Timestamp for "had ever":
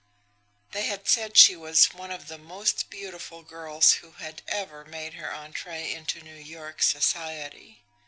4.13-4.83